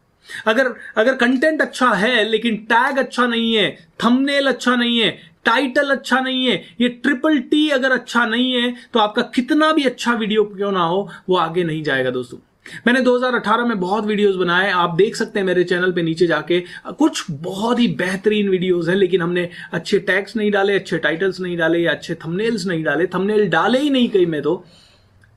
अगर 0.46 0.74
अगर 0.96 1.14
कंटेंट 1.16 1.62
अच्छा 1.62 1.90
है, 1.94 2.24
लेकिन 2.24 2.56
टैग 2.70 2.98
अच्छा 2.98 3.26
नहीं 3.26 3.54
है 3.54 3.70
थंबनेल 4.04 4.46
अच्छा 4.46 4.76
नहीं 4.76 4.98
है 4.98 5.10
टाइटल 5.44 5.90
अच्छा 5.90 6.20
नहीं 6.20 6.46
है, 6.46 6.54
ये 6.80 6.88
ट्रिपल 6.88 7.38
टी 7.40 7.68
अगर 7.70 7.92
अच्छा 7.92 8.24
नहीं 8.26 8.52
है 8.52 8.74
तो 8.94 9.00
आपका 9.00 9.22
कितना 9.34 9.72
भी 9.72 9.84
अच्छा 9.84 10.12
वीडियो 10.14 10.44
क्यों 10.46 10.72
ना 10.72 10.84
हो, 10.84 11.08
वो 11.28 11.36
आगे 11.36 11.64
नहीं 11.64 11.82
जाएगा 11.82 12.10
दोस्तों। 12.10 12.38
मैंने 12.86 13.00
2018 13.00 13.66
में 13.68 13.80
बहुत 13.80 14.04
वीडियोस 14.06 14.36
बनाए, 14.36 14.70
आप 14.70 14.94
देख 14.94 15.16
सकते 15.16 15.38
हैं 15.38 15.46
मेरे 15.46 15.64
चैनल 15.64 15.92
पे 15.92 16.02
नीचे 16.02 16.26
जाके, 16.26 16.60
कुछ 16.88 17.24
बहुत 17.30 17.80
ही 17.80 17.88
बेहतरीन 17.96 18.48
वीडियोस 18.48 18.88
हैं, 18.88 18.96
लेकिन 18.96 19.22
हमने 19.22 19.48
अच्छे 19.72 19.98
टैग्स 20.00 20.36
नहीं 20.36 20.50
डाले, 20.50 20.74
अच्छे 20.74 20.98
टाइटल्स 20.98 21.40
नहीं 21.40 21.56
डाले, 21.56 21.78
या 21.78 21.90
अच्छे 21.90 22.14
थंबनेल्स 22.14 22.66
नहीं 22.66 22.84
डाले 22.84 23.06
थंबनेल 23.06 23.48
डाले 23.48 23.78
ही 23.78 23.90
नहीं 23.90 24.08
कहीं 24.08 24.26
में 24.26 24.40
तो। 24.42 24.64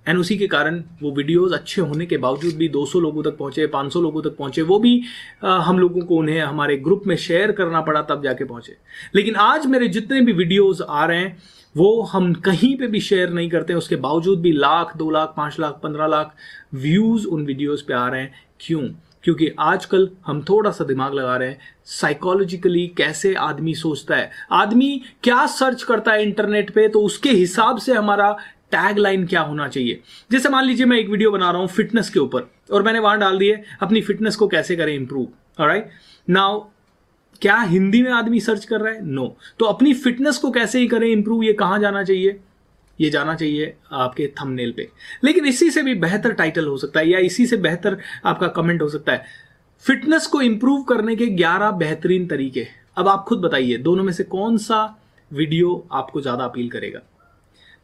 एंड 0.08 0.20
उसी 0.20 0.38
के 0.38 0.48
कारण 0.48 0.84
वो 1.02 1.12
वीडियोस 1.12 1.54
अच्छे 1.54 1.82
होने 1.82 2.06
के 2.06 2.18
बावजूद 2.18 2.56
भी 2.56 2.70
200 2.70 3.00
लोगों 3.02 3.24
तक 3.24 3.38
पहुँचे 3.38 3.68
500 3.68 4.02
लोगों 4.02 4.22
तक 4.22 4.36
पहुँचे 4.38 4.62
वो 4.62 4.80
भी 4.80 5.02
आ, 5.44 5.58
हम 5.58 5.80
लोगों 5.80 6.02
को 6.02 6.16
उन्हें 6.16 6.40
हमारे 6.40 6.78
ग्रुप 6.78 7.04
में 7.08 7.16
शेयर 7.16 7.52
करना 7.52 7.82
पड़ा 7.82 8.02
तब 8.02 8.24
जाके 8.24 8.46
पहुँचे। 8.46 8.78
लेकिन 9.16 9.36
आज 9.36 9.66
मेरे 9.66 9.88
जितने 9.88 10.22
भी 10.22 10.34
वीडियोस 10.34 10.82
आ 10.82 11.06
रहे 11.06 11.20
हैं 11.20 11.38
वो 11.76 12.02
हम 12.02 12.34
कहीं 12.34 12.76
पे 12.78 12.88
भी 12.88 13.00
शेयर 13.00 13.30
नहीं 13.30 13.50
करते 13.50 13.74
हैं। 13.74 13.78
उसके 13.78 13.96
बावजूद 13.96 14.42
भी 14.42 14.52
लाख 14.52 14.96
दो 14.98 15.10
लाख 15.10 15.34
पाँच 15.38 15.60
लाख 15.60 15.80
पंद्रह 15.84 16.08
लाख 16.08 16.36
व्यूज़ 16.74 17.26
उन 17.28 17.46
वीडियोज़ 17.46 17.84
पे 17.88 17.94
आ 17.94 18.08
रहे 18.08 18.22
हैं। 18.22 18.34
क्यों? 18.60 18.88
क्योंकि 19.24 19.50
आजकल 19.60 20.10
हम 20.26 20.42
थोड़ा 20.42 20.72
सा 20.72 20.84
दिमाग 20.86 21.14
लगा 21.14 21.36
रहे 21.38 21.50
हैं 21.50 21.58
साइकोलॉजिकली 21.86 22.88
कैसे 22.88 23.34
आदमी 23.34 23.74
सोचता 23.74 24.16
है। 24.16 24.30
आदमी 24.52 25.02
क्या 25.24 25.46
सर्च 25.46 25.84
करता 25.84 26.12
है 26.12 26.24
इंटरनेट 26.24 26.70
पे 26.70 26.88
तो 26.88 27.02
उसके 27.02 27.30
हिसाब 27.30 27.78
से 27.78 27.94
हमारा 27.94 28.36
टैग 28.76 28.98
लाइन 28.98 29.26
क्या 29.26 29.42
होना 29.42 29.68
चाहिए? 29.68 30.02
जैसे 30.32 30.50
मान 30.50 30.66
लीजिए 30.66 30.86
मैं 30.86 30.98
एक 30.98 31.10
वीडियो 31.10 31.32
बना 31.32 31.50
रहा 31.52 31.62
हूँ 31.62 31.68
फिटनेस 31.70 32.10
के 32.10 32.20
ऊपर, 32.20 32.50
और 32.72 32.84
मैंने 32.84 33.00
वहाँ 33.00 33.20
डाल 33.20 33.38
दिए 33.40 33.64
अपनी 33.82 34.02
फिटनेस 34.02 34.36
को 34.36 34.48
कैसे 34.48 34.76
करें 34.76 34.94
इंप्रूव 34.96 35.28
राइट 35.62 35.90
नाउ 36.28 36.60
क्या 37.42 37.56
हिंदी 37.62 38.02
में 38.02 38.12
आदमी 38.12 38.40
सर्च 38.40 38.66
कर 38.66 38.82
रहा 38.82 38.94
है? 38.94 39.06
No 39.06 39.22
no. 39.22 39.58
तो 39.60 39.66
अपनी 39.66 39.94
फिटनेस 39.94 40.38
को 40.38 40.52
कैसे 40.52 40.80
ही 40.80 40.88
करें 40.88 41.08
इंप्रूव 41.08 41.44
ये 41.44 41.54
कहाँ 41.54 41.80
जाना 41.80 42.04
चाहिए? 42.04 42.40
ये 43.00 43.10
जाना 43.10 43.36
चाहिए 43.36 43.74
आपके 43.94 44.28
थंबनेल 44.42 44.72
पे। 44.72 44.88
लेकिन 45.24 45.46
इसी 45.46 45.70
से 45.72 45.84
भी 45.84 45.94
बेहतर 45.96 46.34
टाइटल 46.34 46.68
हो 46.68 46.78
सकता 46.78 47.00
है, 47.00 47.10
या 47.10 47.20
इसी 47.20 47.46
से 47.46 47.58
बेहतर 47.58 47.98
आपका 48.26 48.48
कमेंट 48.48 48.82
हो 48.82 48.90
सकता 48.90 49.12
है। 49.12 49.26
फिटनेस 49.86 50.28
को 50.28 50.42
इंप्रूव 50.42 50.84
करने 50.84 51.16
के 51.16 51.26
11 51.26 51.72
बेहतरीन 51.72 52.28
तरीके। 52.28 52.66
अब 52.98 53.08
आप 53.08 53.26
खुद 53.28 53.40
बताइए, 53.40 53.78
दोनों 53.78 54.04
में 54.04 54.14
से 54.14 54.24
कौन 54.24 54.58
सा 54.58 54.86
वीडियो 55.32 55.88
आपको 55.92 56.22
ज़्यादा 56.22 56.44
अपील 56.44 56.70
करेगा? 56.70 57.00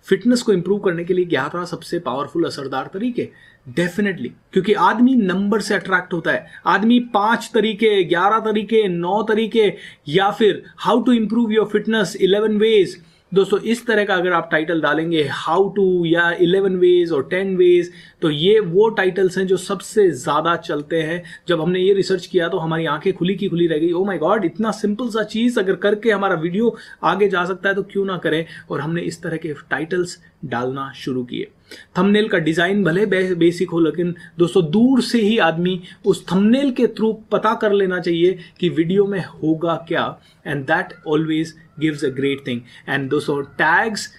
फिटनेस 0.05 0.41
को 0.41 0.53
इंप्रूव 0.53 0.79
करने 0.79 1.03
के 1.03 1.13
लिए 1.13 1.25
क्या 1.25 1.50
था 1.55 1.63
सबसे 1.65 2.00
पावरफुल 2.00 2.43
असरदार 2.43 2.89
तरीके। 2.93 3.27
डेफिनेटली 3.70 4.31
क्योंकि 4.53 4.74
आदमी 4.74 5.15
नंबर 5.15 5.62
से 5.62 5.75
अट्रैक्ट 5.75 6.13
होता 6.13 6.31
है। 6.31 6.48
आदमी 6.65 7.00
पाँच 7.13 7.50
तरीके, 7.53 8.03
ग्यारह 8.03 8.39
तरीके, 8.39 8.88
नौ 8.88 9.22
तरीके, 9.24 9.74
या 10.08 10.31
फिर 10.31 10.63
how 10.77 11.01
to 11.01 11.12
improve 11.12 11.51
your 11.51 11.65
fitness 11.65 12.15
eleven 12.15 12.58
ways 12.58 13.01
दोस्तों, 13.31 13.59
इस 13.61 13.85
तरह 13.88 14.03
का 14.05 14.15
अगर 14.15 14.33
आप 14.33 14.47
टाइटल 14.51 14.81
डालेंगे 14.81 15.23
हाउ 15.31 15.67
टू 15.69 15.83
या 16.05 16.31
इलेवन 16.41 16.75
वेज 16.77 17.11
और 17.11 17.27
टेन 17.29 17.55
वेज 17.57 17.91
तो 18.21 18.29
ये 18.29 18.59
वो 18.61 18.88
टाइटल्स 18.89 19.38
हैं 19.38 19.45
जो 19.47 19.57
सबसे 19.57 20.09
ज़्यादा 20.11 20.55
चलते 20.57 21.01
हैं। 21.01 21.23
जब 21.47 21.61
हमने 21.61 21.79
ये 21.79 21.93
रिसर्च 21.93 22.25
किया 22.25 22.47
तो 22.47 22.57
हमारी 22.57 22.85
आँखें 22.85 23.11
खुली 23.13 23.35
की 23.35 23.47
खुली 23.50 23.67
रह 23.67 23.77
गई। 23.77 23.91
ओ 23.91 24.03
माय 24.05 24.17
गॉड 24.17 24.45
इतना 24.45 24.71
सिंपल 24.71 25.09
सा 25.09 25.23
चीज़ 25.25 25.59
अगर 25.59 25.75
करके 25.77 26.11
हमारा 26.11 26.35
वीडियो 26.35 26.75
आगे 27.03 27.29
जा 27.29 27.45
सकता 27.45 27.69
है 27.69 27.75
तो 27.75 27.83
क्यों 27.83 28.05
ना 28.05 28.17
करें? 28.17 28.45
और 28.69 28.81
हमने 28.81 29.01
इस 29.01 29.21
तरह 29.23 29.38
के 29.38 29.53
टाइटल्स 29.69 30.19
डालना 30.45 30.91
शुरू 30.95 31.23
किए। 31.23 31.51
थंबनेल 31.97 32.27
का 32.27 32.37
डिज़ाइन 32.39 32.83
भले 32.83 33.05
बेसिक 33.05 33.69
हो, 33.69 33.79
लेकिन 33.79 34.13
दोस्तों, 34.39 34.63
दूर 34.71 35.01
से 35.01 35.21
ही 35.21 35.37
आदमी 35.39 35.79
उस 36.05 36.25
थंबनेल 36.31 36.71
के 36.71 36.87
थ्रू 36.89 37.11
पता 37.31 37.53
कर 37.61 37.73
लेना 37.73 37.99
चाहिए 37.99 38.37
कि 38.59 38.69
वीडियो 38.71 39.05
में 39.05 39.19
होगा 39.19 39.75
क्या 39.87 40.05
and 40.47 40.65
that 40.65 40.93
always 41.07 41.53
gives 41.79 42.05
a 42.05 42.09
great 42.15 42.45
thing 42.47 42.61
and 42.89 43.09
दोस्तों 43.09 43.41
टैग्स 43.57 44.09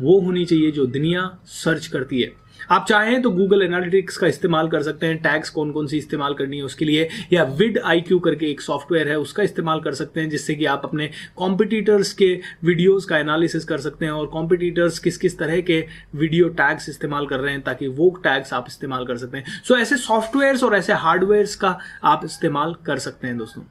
वो 0.00 0.20
होनी 0.20 0.44
चाहिए 0.44 0.70
जो 0.70 0.86
दुनिया 0.86 1.38
सर्च 1.46 1.86
करती 1.86 2.22
है। 2.22 2.32
आप 2.70 2.86
चाहें 2.88 3.22
तो 3.22 3.30
गूगल 3.30 3.62
एनालिटिक्स 3.62 4.16
का 4.16 4.26
इस्तेमाल 4.26 4.68
कर 4.68 4.82
सकते 4.82 5.06
हैं 5.06 5.16
टैग्स 5.22 5.50
कौन 5.50 5.72
कौन 5.72 5.86
सी 5.86 5.98
इस्तेमाल 5.98 6.34
करनी 6.34 6.56
है 6.56 6.62
उसके 6.62 6.84
लिए 6.84 7.08
या 7.32 7.42
विड 7.44 7.78
आईक्यू 7.78 8.18
करके 8.18 8.46
एक 8.46 8.60
सॉफ्टवेयर 8.60 9.08
है 9.08 9.18
उसका 9.18 9.42
इस्तेमाल 9.42 9.80
कर 9.80 9.94
सकते 9.94 10.20
हैं 10.20 10.28
जिससे 10.30 10.54
कि 10.54 10.64
आप 10.64 10.82
अपने 10.84 11.10
कॉम्पिटिटर्स 11.36 12.12
के 12.12 12.40
वीडियोस 12.64 13.04
का 13.04 13.18
एनालिसिस 13.18 13.64
कर 13.64 13.78
सकते 13.78 14.04
हैं 14.04 14.12
और 14.12 14.26
कॉम्पिटिटर्स 14.26 14.98
किस 14.98 15.18
किस 15.18 15.38
तरह 15.38 15.60
के 15.60 15.84
वीडियो 16.14 16.48
टैग्स 16.48 16.88
इस्तेमाल 16.88 17.26
कर 17.26 17.40
रहे 17.40 17.52
हैं 17.52 17.62
ताकि 17.62 17.88
वो 17.88 18.10
टैग्स 18.24 18.52
आप 18.52 18.64
इस्तेमाल 18.68 19.06
कर 19.06 19.16
सकते 19.16 19.38
हैं। 19.38 19.44
सो 19.64 19.74
so, 19.74 19.80
ऐसे 19.80 19.96
सॉफ्टवेयर 19.96 20.64
और 20.64 20.74
ऐसे 20.74 20.92
हार्डवेयर 20.92 21.46
का 21.60 21.78
आप 22.04 22.24
इस्तेमाल 22.24 22.74
कर 22.86 22.98
सकते 22.98 23.26
हैं 23.26 23.38
दोस्तों। 23.38 23.62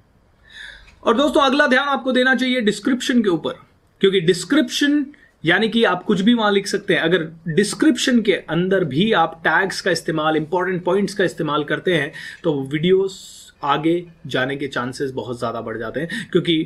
और 1.03 1.17
दोस्तों 1.17 1.41
अगला 1.41 1.67
ध्यान 1.67 1.87
आपको 1.87 2.11
देना 2.11 2.35
चाहिए 2.35 2.61
डिस्क्रिप्शन 2.61 3.21
के 3.21 3.29
ऊपर 3.29 3.53
क्योंकि 3.99 4.19
डिस्क्रिप्शन 4.19 5.05
यानी 5.45 5.69
कि 5.69 5.83
आप 5.83 6.03
कुछ 6.03 6.21
भी 6.21 6.33
वहाँ 6.33 6.51
लिख 6.51 6.67
सकते 6.67 6.93
हैं। 6.93 7.01
अगर 7.01 7.27
डिस्क्रिप्शन 7.47 8.21
के 8.21 8.33
अंदर 8.49 8.83
भी 8.85 9.11
आप 9.13 9.39
टैग्स 9.43 9.81
का 9.81 9.91
इस्तेमाल 9.91 10.37
इंपॉर्टेंट 10.37 10.83
पॉइंट्स 10.83 11.13
का 11.13 11.23
इस्तेमाल 11.23 11.63
करते 11.63 11.93
हैं 11.93 12.11
तो 12.43 12.61
वीडियोस 12.63 13.19
आगे 13.63 14.03
जाने 14.27 14.55
के 14.55 14.67
चांसेस 14.67 15.11
बहुत 15.11 15.37
ज़्यादा 15.39 15.61
बढ़ 15.61 15.77
जाते 15.77 15.99
हैं। 15.99 16.27
क्योंकि 16.31 16.57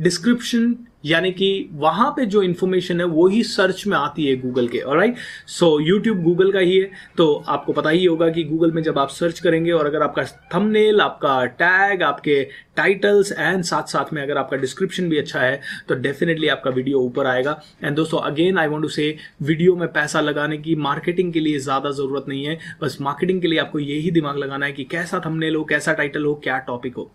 डिस्क्रिप्शन 0.00 0.74
यानी 1.04 1.30
कि 1.32 1.68
वहाँ 1.74 2.10
पे 2.16 2.24
जो 2.26 2.42
इन्फॉर्मेशन 2.42 3.00
है, 3.00 3.06
वो 3.06 3.26
ही 3.28 3.42
सर्च 3.44 3.86
में 3.86 3.96
आती 3.96 4.26
है 4.26 4.36
गूगल 4.36 4.68
के 4.68 4.78
और 4.78 4.96
राइट 4.96 5.16
सो 5.48 5.78
यूट्यूब 5.80 6.22
गूगल 6.22 6.52
का 6.52 6.58
ही 6.58 6.76
है। 6.76 6.90
तो 7.16 7.32
आपको 7.48 7.72
पता 7.72 7.90
ही 7.90 8.04
होगा 8.04 8.28
कि 8.28 8.44
गूगल 8.44 8.72
में 8.72 8.82
जब 8.82 8.98
आप 8.98 9.08
सर्च 9.10 9.40
करेंगे 9.40 9.72
और 9.72 9.86
अगर 9.86 10.02
आपका 10.02 10.24
थंबनेल 10.54 11.00
आपका 11.00 11.44
टैग 11.54 12.02
आपके 12.02 12.42
टाइटल्स 12.76 13.32
एंड 13.32 13.62
साथ 13.64 13.88
साथ 13.88 14.12
में 14.12 14.22
अगर 14.22 14.38
आपका 14.38 14.56
डिस्क्रिप्शन 14.56 15.08
भी 15.08 15.18
अच्छा 15.18 15.40
है 15.40 15.60
तो 15.88 15.94
डेफिनेटली 15.96 16.48
आपका 16.48 16.70
वीडियो 16.70 17.00
ऊपर 17.00 17.26
आएगा। 17.26 17.60
एंड 17.84 17.96
दोस्तों 17.96 18.20
again 18.22 18.58
I 18.58 18.66
want 18.66 18.82
to 18.82 18.88
say 18.90 19.16
video 19.42 19.76
में 19.76 19.86
पैसा 19.92 20.20
लगाने 20.20 20.58
की 20.58 20.74
मार्केटिंग 20.78 21.32
के 21.32 21.40
लिए 21.40 21.58
ज़्यादा 21.58 21.90
ज़रूरत 21.92 22.24
नहीं 22.28 22.44
है। 22.44 22.58
बस 22.82 22.98
मार्केटिंग 23.00 23.40
के 23.42 23.48
लिए 23.48 23.58
आपको 23.58 23.78
यही 23.80 24.10
दिमाग 24.10 24.38
लगाना 24.38 24.66
है 24.66 24.72
कि 24.72 24.84
कैसा 24.86 25.20
थंबनेल 25.26 25.54
हो, 25.54 25.64
कैसा 25.64 25.92
टाइटल 25.92 26.24
हो, 26.24 26.34
क्या 26.44 26.58
टॉपिक 26.60 26.96
हो। 26.96 27.10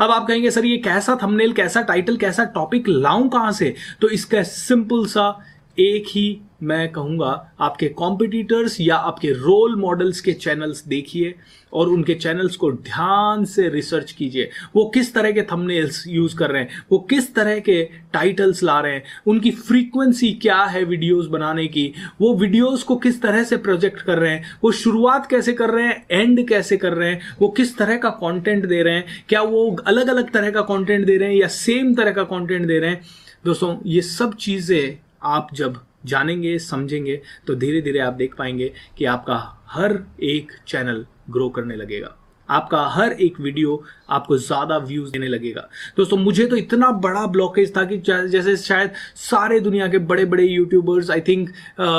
अब 0.00 0.10
आप 0.10 0.26
कहेंगे, 0.28 0.50
सर, 0.50 0.64
ये 0.64 0.78
कैसा 0.78 1.18
थंबनेल 1.22 1.52
कैसा 1.52 1.82
टाइटल 1.82 2.16
कैसा 2.16 2.44
टॉपिक 2.44 2.88
लाऊं 2.88 3.28
कहाँ 3.28 3.52
से? 3.52 3.74
तो 4.00 4.08
इसका 4.08 4.42
सिंपल 4.42 5.06
सा 5.06 5.44
एक 5.78 6.04
ही 6.08 6.40
मैं 6.62 6.88
कहूँगा, 6.92 7.54
आपके 7.60 7.88
कॉम्पिटिटर्स 7.88 8.80
या 8.80 8.96
आपके 8.96 9.30
रोल 9.32 9.74
मॉडल्स 9.76 10.20
के 10.20 10.32
चैनल्स 10.34 10.84
देखिए 10.86 11.34
और 11.72 11.88
उनके 11.88 12.14
चैनल्स 12.14 12.56
को 12.56 12.70
ध्यान 12.72 13.44
से 13.44 13.68
रिसर्च 13.68 14.10
कीजिए। 14.12 14.48
वो 14.76 14.84
किस 14.94 15.12
तरह 15.14 15.32
के 15.32 15.42
थंबनेल्स 15.42 16.02
यूज़ 16.06 16.36
कर 16.36 16.50
रहे 16.50 16.62
हैं, 16.62 16.68
वो 16.92 16.98
किस 17.10 17.34
तरह 17.34 17.58
के 17.60 17.82
टाइटल्स 18.12 18.62
ला 18.62 18.78
रहे 18.80 18.94
हैं, 18.94 19.02
उनकी 19.26 19.50
फ्रीक्वेंसी 19.50 20.32
क्या 20.42 20.62
है 20.64 20.84
वीडियोस 20.84 21.26
बनाने 21.26 21.66
की, 21.66 21.92
वो 22.20 22.34
वीडियोस 22.34 22.82
को 22.82 22.96
किस 22.96 23.20
तरह 23.22 23.44
से 23.44 23.56
प्रोजेक्ट 23.58 24.00
कर 24.00 24.18
रहे 24.18 24.32
हैं, 24.32 24.44
वो 24.64 24.72
शुरुआत 24.72 25.26
कैसे 25.26 25.52
कर 25.52 25.70
रहे 25.70 25.86
हैं 25.86 26.04
एंड 26.10 26.46
कैसे 26.48 26.76
कर 26.76 26.92
रहे 26.92 27.10
हैं, 27.10 27.20
वो 27.40 27.48
किस 27.48 27.76
तरह 27.78 27.96
का 27.96 28.10
कॉन्टेंट 28.10 28.66
दे 28.66 28.82
रहे 28.82 28.94
हैं, 28.94 29.04
क्या 29.28 29.42
वो 29.42 29.70
अलग 29.86 30.08
अलग 30.08 30.30
तरह 30.32 30.50
का 30.50 30.60
कॉन्टेंट 30.62 31.06
दे 31.06 31.16
रहे 31.16 31.28
हैं 31.28 31.40
या 31.40 31.48
सेम 31.48 31.94
तरह 31.94 32.12
का 32.12 32.24
कॉन्टेंट 32.24 32.66
दे 32.66 32.78
रहे 32.78 32.90
हैं। 32.90 33.00
दोस्तों, 33.44 33.76
ये 33.86 34.02
सब 34.02 34.34
चीज़ें 34.36 34.98
आप 35.24 35.48
जब 35.54 35.80
जानेंगे, 36.04 36.58
समझेंगे 36.60 37.20
तो 37.46 37.54
धीरे 37.56 37.80
धीरे 37.82 37.98
आप 38.00 38.12
देख 38.14 38.34
पाएँगे 38.36 38.72
कि 38.98 39.04
आपका 39.06 39.42
हर 39.70 39.98
एक 40.22 40.52
चैनल 40.68 41.06
ग्रो 41.30 41.48
करने 41.50 41.76
लगेगा। 41.76 42.16
आपका 42.48 42.80
हर 42.86 43.12
एक 43.14 43.38
वीडियो 43.40 43.82
आपको 44.10 44.36
ज़्यादा 44.38 44.76
व्यूज़ 44.78 45.10
देने 45.12 45.28
लगेगा। 45.28 45.60
दोस्तों, 45.96 46.16
मुझे 46.16 46.46
तो 46.46 46.56
इतना 46.56 46.90
बड़ा 46.92 47.24
ब्लॉकेज 47.26 47.76
था 47.76 47.84
कि 47.84 47.96
जैसे 47.98 48.56
शायद 48.56 48.90
सारे 49.16 49.60
दुनिया 49.60 49.86
के 49.88 49.98
बड़े 50.00 50.24
बड़े 50.24 50.44
YouTubers 50.44 51.10
I 51.10 51.20
think 51.20 51.50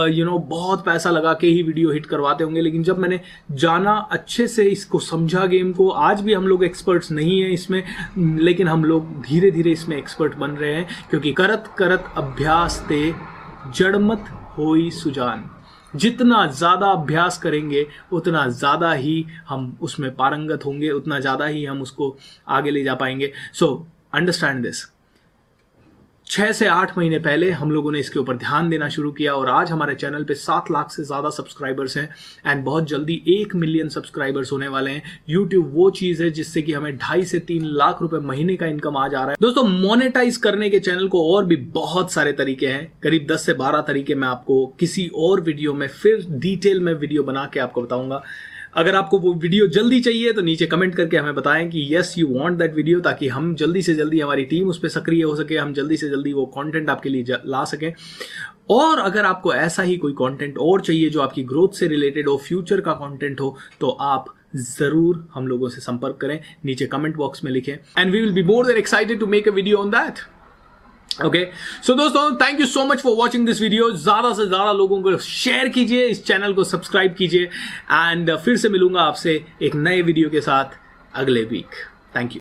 you 0.10 0.26
know 0.26 0.38
बहुत 0.50 0.86
पैसा 0.86 1.12
लगा 1.12 1.34
के 1.34 1.48
ही 1.48 1.64
वीडियो 1.64 1.92
हिट 1.92 2.06
करवाते 2.06 2.44
होंगे, 2.44 2.62
लेकिन 2.62 2.84
जब 2.84 3.00
मैंने 3.00 3.20
जाना 3.54 3.94
अच्छे 4.12 4.48
से 4.48 4.66
इसको 4.66 5.00
समझा 5.02 5.46
गेम 5.46 5.74
को, 5.74 5.90
आज 5.90 6.22
भी 6.22 6.34
हम 6.34 6.48
लोग 6.48 6.64
एक्सपर्ट्स 6.64 7.12
नहीं 7.12 7.42
है 7.42 7.52
इसमें, 7.54 7.84
लेकिन 8.18 8.68
हम 8.68 8.86
लोग 8.86 9.22
धीरे 9.22 9.52
धीरे 9.52 9.72
इसमें 9.72 9.98
एक्सपर्ट 9.98 10.36
बन 10.36 10.52
रहे 10.52 10.74
हैं, 10.74 10.88
क्योंकि 11.10 11.34
करत 11.34 11.74
करत 11.78 12.14
अभ्यास 12.18 12.84
ते 12.90 13.10
जड़मत 13.70 14.26
होई 14.58 14.90
सुजान। 14.92 15.50
जितना 15.94 16.46
ज़्यादा 16.48 16.88
अभ्यास 16.88 17.38
करेंगे, 17.38 17.86
उतना 18.12 18.48
ज़्यादा 18.48 18.92
ही 18.94 19.26
हम 19.50 19.78
उसमें 19.82 20.16
पारंगत 20.16 20.66
होंगे, 20.66 20.90
उतना 20.92 21.20
ज़्यादा 21.20 21.46
ही 21.46 21.66
हम 21.66 21.82
उसको 21.82 22.16
आगे 22.48 22.72
ले 22.72 22.84
जा 22.84 22.96
पाएँगे। 22.96 23.32
सो 23.54 23.88
अंडरस्टैंड 24.14 24.64
दिस 24.64 24.84
छह 26.34 26.52
से 26.52 26.68
आठ 26.68 26.98
महीने 26.98 27.18
पहले 27.20 27.50
हम 27.52 27.72
लोगों 27.72 27.92
ने 27.92 28.00
इसके 28.00 28.20
ऊपर 28.20 28.38
ध्यान 28.38 28.70
देना 28.70 28.88
शुरू 28.90 29.12
किया 29.12 29.34
और 29.34 29.50
आज 29.50 29.72
हमारे 29.72 29.96
चैनल 29.96 30.24
पे 30.24 30.34
सात 30.34 30.72
लाख 30.72 30.92
से 30.92 31.04
ज़्यादा 31.04 31.30
सब्सक्राइबर्स 31.30 31.98
हैं 31.98 32.08
एंड 32.48 32.64
बहुत 32.66 32.88
जल्दी 32.90 33.22
एक 33.30 33.54
मिलियन 33.56 33.90
सब्सक्राइबर्स 33.90 34.52
होने 34.52 34.68
वाले 34.68 34.92
हैं। 34.92 35.04
यूट्यूब 35.30 35.70
वो 35.74 35.90
चीज़ 35.92 36.24
है 36.24 36.30
जिससे 36.32 36.62
कि 36.62 36.74
हमें 36.74 36.98
ढाई 36.98 37.26
से 37.26 37.40
तीन 37.42 37.66
लाख 37.74 38.02
रुपए 38.02 38.20
महीने 38.24 38.56
का 38.56 38.66
इनकम 38.66 38.98
आ 38.98 39.08
जा 39.08 39.20
रहा 39.20 39.30
है। 39.30 39.38
दोस्तों 39.42 39.64
मोनेटाइज 39.66 40.38
करने 40.38 40.70
के 40.70 40.80
चैनल 40.80 41.08
को 41.08 41.24
और 41.34 41.46
भी 41.46 41.56
बहुत 41.76 42.12
सारे 42.12 42.34
तरीके 42.34 42.68
हैं। 42.68 42.92
करीब 43.04 43.28
दस 43.32 43.46
से 43.46 43.54
बारह 43.56 43.82
तरीके 43.88 44.16
मैं 44.16 44.28
आपको 44.28 44.66
किसी 44.80 45.10
और 45.18 45.42
वीडियो 45.42 45.74
में 45.74 45.88
फिर 45.90 46.26
डिटेल 46.32 46.80
में 46.80 46.94
वीडियो 46.94 47.24
बना 47.24 47.50
के 47.54 47.60
आपको 47.60 47.82
बताऊँगा। 47.82 48.24
अगर 48.76 48.96
आपको 48.96 49.18
वो 49.20 49.34
वीडियो 49.34 49.66
जल्दी 49.70 50.00
चाहिए 50.02 50.32
तो 50.34 50.42
नीचे 50.42 50.66
कमेंट 50.66 50.96
करके 50.96 51.18
हमें 51.18 51.36
बताएँ 51.36 51.68
कि 51.70 51.88
yes 51.92 52.14
you 52.18 52.28
want 52.30 52.58
that 52.58 52.74
video 52.76 53.00
ताकि 53.00 53.28
हम 53.28 53.54
जल्दी 53.56 53.82
से 53.82 53.94
जल्दी 53.96 54.20
हमारी 54.20 54.46
टीम 54.46 54.70
उस 54.70 54.80
पर 54.80 54.88
सक्रिय 54.90 55.24
हो 55.24 55.36
सके, 55.36 55.58
हम 55.58 55.74
जल्दी 55.74 55.98
से 55.98 56.10
जल्दी 56.10 56.34
वो 56.34 56.46
कंटेंट 56.58 56.90
आपके 56.90 57.10
लिए 57.10 57.38
ला 57.46 57.64
सकें। 57.66 57.92
और 58.72 59.00
अगर 59.00 59.26
आपको 59.26 59.54
ऐसा 59.54 59.84
ही 59.84 59.98
कोई 59.98 60.14
कंटेंट 60.20 60.58
और 60.58 60.82
चाहिए 60.82 61.10
जो 61.10 61.22
आपकी 61.22 61.44
ग्रोथ 61.44 61.80
से 61.80 61.88
रिलेटेड 61.88 62.28
हो 62.30 62.38
फ्यूचर 62.48 62.82
का 62.82 62.94
कंटेंट 62.96 63.42
हो 63.42 63.56
तो 63.80 63.90
आप 64.02 64.34
ज़रूर 64.56 65.28
हम 65.34 65.48
लोगों 65.48 65.70
से 65.70 65.82
संपर्क 65.82 66.18
करें। 66.22 66.40
नीचे 66.66 66.86
कमेंट 66.88 67.16
बॉक्स 67.16 67.44
में 67.44 67.52
लिखें। 67.52 67.74
And 67.74 68.12
we 68.12 68.20
will 68.20 68.34
be 68.34 68.44
more 68.44 68.66
than 68.68 68.78
excited 68.78 69.20
to 69.20 69.28
make 69.28 69.48
a 69.48 69.52
video 69.52 69.78
on 69.78 69.90
that 69.92 70.20
okay 71.22 71.46
so 71.88 71.94
दोस्तों 71.94 72.36
thank 72.36 72.60
you 72.60 72.66
so 72.66 72.86
much 72.86 73.02
for 73.02 73.16
watching 73.16 73.46
this 73.46 73.62
video 73.62 73.92
ज़्यादा 73.92 74.34
से 74.34 74.46
ज़्यादा 74.48 74.72
लोगों 74.72 75.02
को 75.02 75.18
शेयर 75.18 75.70
कीजिए, 75.70 76.06
इस 76.06 76.26
चैनल 76.26 76.54
को 76.54 76.64
सब्सक्राइब 76.64 77.14
कीजिए 77.14 77.44
एंड 77.92 78.36
फिर 78.38 78.58
से 78.58 78.70
मिलूँगा 78.70 79.02
आपसे 79.02 79.44
एक 79.62 79.76
नए 79.76 80.02
वीडियो 80.02 80.30
के 80.30 80.42
साथ 80.42 80.80
अगले 81.16 81.44
वीक 81.44 81.76
थैंक 82.16 82.26
यू 82.26 82.32